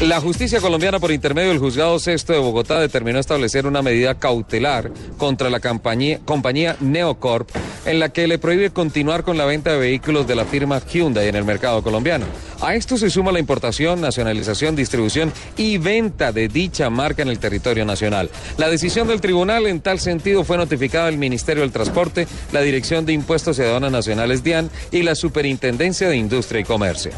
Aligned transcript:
La 0.00 0.18
justicia 0.18 0.62
colombiana, 0.62 0.98
por 0.98 1.12
intermedio 1.12 1.50
del 1.50 1.58
juzgado 1.58 1.98
sexto 1.98 2.32
de 2.32 2.38
Bogotá, 2.38 2.80
determinó 2.80 3.18
establecer 3.18 3.66
una 3.66 3.82
medida 3.82 4.14
cautelar 4.14 4.90
contra 5.18 5.50
la 5.50 5.60
compañía, 5.60 6.76
Neocorp, 6.80 7.50
en 7.84 7.98
la 7.98 8.08
que 8.08 8.26
le 8.26 8.38
prohíbe 8.38 8.70
continuar 8.70 9.24
con 9.24 9.36
la 9.36 9.44
venta 9.44 9.72
de 9.72 9.78
vehículos 9.78 10.26
de 10.26 10.36
la 10.36 10.46
firma 10.46 10.80
Hyundai 10.80 11.28
en 11.28 11.36
el 11.36 11.44
mercado 11.44 11.82
colombiano. 11.82 12.24
A 12.62 12.74
esto 12.74 12.96
se 12.96 13.10
suma 13.10 13.30
la 13.30 13.40
importación, 13.40 14.00
nacionalización, 14.00 14.74
distribución 14.74 15.34
y 15.58 15.76
venta 15.76 16.32
de 16.32 16.48
dicha 16.48 16.88
marca 16.88 17.20
en 17.20 17.28
el 17.28 17.38
territorio 17.38 17.84
nacional. 17.84 18.30
La 18.56 18.70
decisión 18.70 19.06
del 19.06 19.20
tribunal 19.20 19.66
en 19.66 19.82
tal 19.82 20.00
sentido 20.00 20.44
fue 20.44 20.56
notificada 20.56 21.08
al 21.08 21.18
Ministerio 21.18 21.62
del 21.62 21.72
Transporte, 21.72 22.26
la 22.52 22.62
Dirección 22.62 23.04
de 23.04 23.12
Impuestos 23.12 23.58
y 23.58 23.62
Aduanas 23.62 23.92
Nacionales 23.92 24.42
DIAN 24.42 24.70
y 24.92 25.02
la 25.02 25.14
Superintendencia 25.14 26.08
de 26.08 26.16
Industria 26.16 26.62
y 26.62 26.64
Comercio. 26.64 27.12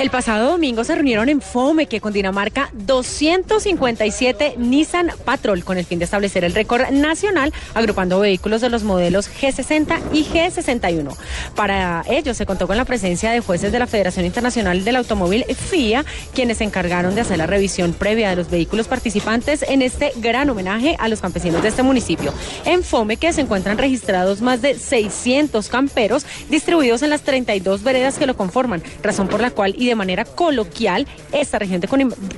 El 0.00 0.08
pasado 0.08 0.52
domingo 0.52 0.82
se 0.82 0.94
reunieron 0.94 1.28
en 1.28 1.42
Fome, 1.42 1.84
que 1.84 2.00
con 2.00 2.14
Dinamarca, 2.14 2.70
257 2.72 4.54
Nissan 4.56 5.10
Patrol 5.26 5.62
con 5.62 5.76
el 5.76 5.84
fin 5.84 5.98
de 5.98 6.06
establecer 6.06 6.42
el 6.42 6.54
récord 6.54 6.88
nacional, 6.88 7.52
agrupando 7.74 8.18
vehículos 8.18 8.62
de 8.62 8.70
los 8.70 8.82
modelos 8.82 9.30
G60 9.30 9.98
y 10.14 10.24
G61. 10.24 11.14
Para 11.54 12.02
ello 12.08 12.32
se 12.32 12.46
contó 12.46 12.66
con 12.66 12.78
la 12.78 12.86
presencia 12.86 13.30
de 13.30 13.40
jueces 13.40 13.72
de 13.72 13.78
la 13.78 13.86
Federación 13.86 14.24
Internacional 14.24 14.84
del 14.84 14.96
Automóvil 14.96 15.44
FIA, 15.44 16.06
quienes 16.32 16.56
se 16.56 16.64
encargaron 16.64 17.14
de 17.14 17.20
hacer 17.20 17.36
la 17.36 17.46
revisión 17.46 17.92
previa 17.92 18.30
de 18.30 18.36
los 18.36 18.48
vehículos 18.48 18.88
participantes 18.88 19.62
en 19.68 19.82
este 19.82 20.12
gran 20.16 20.48
homenaje 20.48 20.96
a 20.98 21.08
los 21.08 21.20
campesinos 21.20 21.62
de 21.62 21.68
este 21.68 21.82
municipio. 21.82 22.32
En 22.64 22.84
Fome, 22.84 23.18
que 23.18 23.34
se 23.34 23.42
encuentran 23.42 23.76
registrados 23.76 24.40
más 24.40 24.62
de 24.62 24.78
600 24.78 25.68
camperos 25.68 26.24
distribuidos 26.48 27.02
en 27.02 27.10
las 27.10 27.20
32 27.20 27.82
veredas 27.82 28.16
que 28.16 28.24
lo 28.24 28.34
conforman, 28.34 28.82
razón 29.02 29.28
por 29.28 29.42
la 29.42 29.50
cual 29.50 29.74
de 29.90 29.96
manera 29.96 30.24
coloquial, 30.24 31.06
esta 31.32 31.58
región 31.58 31.80
de 31.80 31.88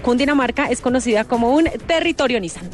Cundinamarca 0.02 0.66
es 0.66 0.80
conocida 0.80 1.24
como 1.24 1.54
un 1.54 1.68
territorio 1.86 2.40
Nissan. 2.40 2.68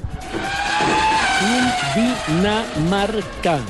Cundinamarca. 1.94 3.60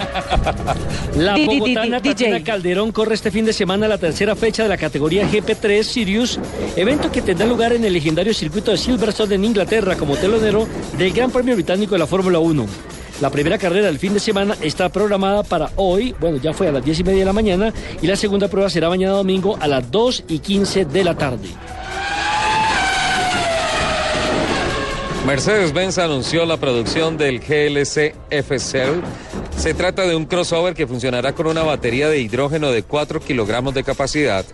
La 1.16 1.36
bogotana 1.36 2.00
Tatiana 2.00 2.42
Calderón 2.42 2.90
corre 2.90 3.14
este 3.14 3.30
fin 3.30 3.44
de 3.44 3.52
semana 3.52 3.86
la 3.86 3.98
tercera 3.98 4.34
fecha 4.34 4.62
de 4.62 4.68
la 4.68 4.76
categoría 4.76 5.28
GP3 5.30 5.82
Sirius, 5.82 6.40
evento 6.74 7.12
que 7.12 7.22
tendrá 7.22 7.46
lugar 7.46 7.72
en 7.72 7.84
el 7.84 7.92
legendario 7.92 8.34
circuito 8.34 8.70
de 8.70 8.78
Silverstone 8.78 9.34
en 9.34 9.44
Inglaterra 9.44 9.96
como 9.96 10.16
telonero 10.16 10.66
del 10.98 11.12
Gran 11.12 11.30
Premio 11.30 11.54
Británico 11.54 11.94
de 11.94 11.98
la 11.98 12.06
Fórmula 12.06 12.38
1. 12.38 12.66
La 13.20 13.28
primera 13.28 13.58
carrera 13.58 13.86
del 13.86 13.98
fin 13.98 14.14
de 14.14 14.20
semana 14.20 14.56
está 14.62 14.88
programada 14.88 15.42
para 15.42 15.70
hoy, 15.76 16.14
bueno, 16.18 16.38
ya 16.38 16.54
fue 16.54 16.68
a 16.68 16.72
las 16.72 16.82
10 16.82 17.00
y 17.00 17.04
media 17.04 17.18
de 17.18 17.24
la 17.26 17.34
mañana, 17.34 17.74
y 18.00 18.06
la 18.06 18.16
segunda 18.16 18.48
prueba 18.48 18.70
será 18.70 18.88
mañana 18.88 19.12
domingo 19.12 19.58
a 19.60 19.68
las 19.68 19.90
2 19.90 20.24
y 20.28 20.38
15 20.38 20.86
de 20.86 21.04
la 21.04 21.14
tarde. 21.14 21.48
Mercedes-Benz 25.26 25.98
anunció 25.98 26.46
la 26.46 26.56
producción 26.56 27.18
del 27.18 27.40
GLC 27.40 28.14
F-Cell. 28.30 29.02
Se 29.54 29.74
trata 29.74 30.06
de 30.06 30.16
un 30.16 30.24
crossover 30.24 30.72
que 30.72 30.86
funcionará 30.86 31.34
con 31.34 31.46
una 31.46 31.62
batería 31.62 32.08
de 32.08 32.20
hidrógeno 32.20 32.70
de 32.70 32.82
4 32.82 33.20
kilogramos 33.20 33.74
de 33.74 33.84
capacidad 33.84 34.46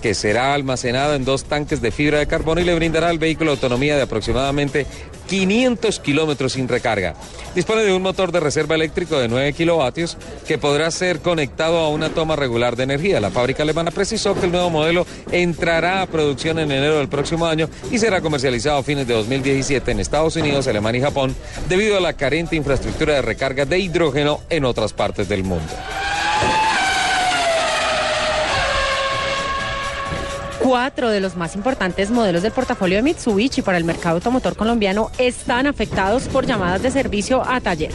que 0.00 0.14
será 0.14 0.54
almacenada 0.54 1.16
en 1.16 1.24
dos 1.24 1.44
tanques 1.44 1.80
de 1.80 1.90
fibra 1.90 2.18
de 2.18 2.26
carbono 2.26 2.60
y 2.60 2.64
le 2.64 2.74
brindará 2.74 3.08
al 3.08 3.18
vehículo 3.18 3.52
autonomía 3.52 3.96
de 3.96 4.02
aproximadamente 4.02 4.86
500 5.28 6.00
kilómetros 6.00 6.52
sin 6.54 6.66
recarga. 6.66 7.14
Dispone 7.54 7.82
de 7.82 7.92
un 7.92 8.02
motor 8.02 8.32
de 8.32 8.40
reserva 8.40 8.74
eléctrico 8.74 9.18
de 9.18 9.28
9 9.28 9.52
kilovatios 9.52 10.16
que 10.46 10.58
podrá 10.58 10.90
ser 10.90 11.20
conectado 11.20 11.78
a 11.78 11.88
una 11.88 12.10
toma 12.10 12.34
regular 12.34 12.76
de 12.76 12.82
energía. 12.82 13.20
La 13.20 13.30
fábrica 13.30 13.62
alemana 13.62 13.92
precisó 13.92 14.34
que 14.34 14.46
el 14.46 14.52
nuevo 14.52 14.70
modelo 14.70 15.06
entrará 15.30 16.02
a 16.02 16.06
producción 16.06 16.58
en 16.58 16.72
enero 16.72 16.98
del 16.98 17.08
próximo 17.08 17.46
año 17.46 17.68
y 17.92 17.98
será 17.98 18.20
comercializado 18.20 18.78
a 18.78 18.82
fines 18.82 19.06
de 19.06 19.14
2017 19.14 19.90
en 19.90 20.00
Estados 20.00 20.34
Unidos, 20.36 20.66
Alemania 20.66 21.00
y 21.00 21.02
Japón 21.04 21.36
debido 21.68 21.96
a 21.96 22.00
la 22.00 22.14
carente 22.14 22.56
infraestructura 22.56 23.14
de 23.14 23.22
recarga 23.22 23.64
de 23.64 23.78
hidrógeno 23.78 24.40
en 24.50 24.64
otras 24.64 24.92
partes 24.92 25.28
del 25.28 25.44
mundo. 25.44 25.72
Cuatro 30.70 31.10
de 31.10 31.18
los 31.18 31.36
más 31.36 31.56
importantes 31.56 32.12
modelos 32.12 32.44
del 32.44 32.52
portafolio 32.52 32.98
de 32.98 33.02
Mitsubishi 33.02 33.60
para 33.60 33.76
el 33.76 33.82
mercado 33.82 34.14
automotor 34.14 34.54
colombiano 34.54 35.10
están 35.18 35.66
afectados 35.66 36.28
por 36.28 36.46
llamadas 36.46 36.80
de 36.80 36.92
servicio 36.92 37.42
a 37.42 37.60
taller. 37.60 37.90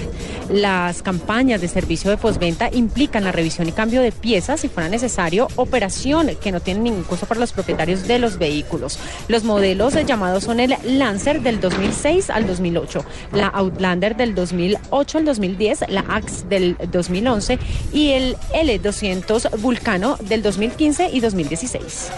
Las 0.49 1.01
campañas 1.01 1.61
de 1.61 1.69
servicio 1.69 2.11
de 2.11 2.17
postventa 2.17 2.69
implican 2.69 3.23
la 3.23 3.31
revisión 3.31 3.69
y 3.69 3.71
cambio 3.71 4.01
de 4.01 4.11
piezas 4.11 4.59
si 4.59 4.67
fuera 4.67 4.89
necesario, 4.89 5.47
operación 5.55 6.31
que 6.43 6.51
no 6.51 6.59
tiene 6.59 6.81
ningún 6.81 7.03
costo 7.03 7.25
para 7.25 7.39
los 7.39 7.53
propietarios 7.53 8.09
de 8.09 8.19
los 8.19 8.37
vehículos. 8.37 8.99
Los 9.29 9.45
modelos 9.45 9.93
llamados 10.05 10.43
son 10.43 10.59
el 10.59 10.75
Lancer 10.83 11.41
del 11.43 11.61
2006 11.61 12.29
al 12.29 12.45
2008, 12.45 13.05
la 13.31 13.47
Outlander 13.47 14.17
del 14.17 14.35
2008 14.35 15.17
al 15.17 15.23
2010, 15.23 15.85
la 15.87 16.03
Axe 16.09 16.45
del 16.49 16.75
2011 16.91 17.57
y 17.93 18.11
el 18.11 18.35
L200 18.53 19.61
Vulcano 19.61 20.17
del 20.17 20.43
2015 20.43 21.11
y 21.13 21.21
2016. 21.21 22.11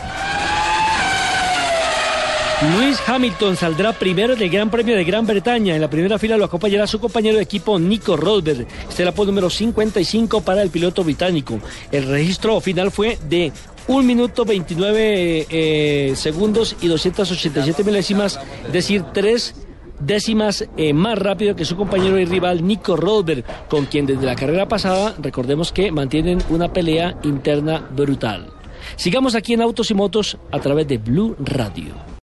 Luis 2.60 2.98
Hamilton 3.06 3.56
saldrá 3.56 3.94
primero 3.94 4.36
del 4.36 4.50
Gran 4.50 4.72
Premio 4.72 4.96
de 4.96 5.04
Gran 5.04 5.28
Bretaña. 5.28 5.76
En 5.76 5.82
la 5.82 5.92
primera 5.92 6.18
fila 6.18 6.38
lo 6.38 6.46
acompañará 6.46 6.88
su 6.88 7.00
compañero 7.00 7.38
de 7.38 7.44
equipo 7.44 7.78
Nico 7.78 8.18
Rosberg. 8.18 8.66
Este 8.90 9.04
es 9.04 9.16
el 9.16 9.26
número 9.28 9.48
55 9.48 10.42
para 10.42 10.64
el 10.64 10.72
piloto 10.72 11.04
británico. 11.04 11.60
El 11.92 12.08
registro 12.08 12.60
final 12.60 12.90
fue 12.90 13.20
de 13.30 13.52
1 13.88 14.02
minuto 14.02 14.44
29 14.44 15.46
eh, 15.52 16.14
segundos 16.16 16.76
y 16.82 16.88
287 16.88 17.84
milésimas, 17.84 18.40
es 18.66 18.74
decir, 18.74 19.04
3 19.14 19.54
décimas 20.00 20.68
eh, 20.78 20.94
más 20.94 21.20
rápido 21.20 21.56
que 21.56 21.64
su 21.64 21.78
compañero 21.78 22.18
y 22.18 22.26
rival 22.26 22.66
Nico 22.66 22.96
Rosberg, 22.96 23.44
con 23.70 23.86
quien 23.86 24.08
desde 24.08 24.26
la 24.26 24.36
carrera 24.36 24.68
pasada, 24.68 25.14
recordemos 25.20 25.72
que 25.72 25.92
mantienen 25.92 26.40
una 26.50 26.74
pelea 26.74 27.20
interna 27.22 27.88
brutal. 27.92 28.48
Sigamos 28.96 29.36
aquí 29.36 29.54
en 29.54 29.62
Autos 29.62 29.92
y 29.92 29.94
Motos 29.94 30.40
a 30.52 30.60
través 30.60 30.88
de 30.88 30.98
Blue 30.98 31.36
Radio. 31.38 32.08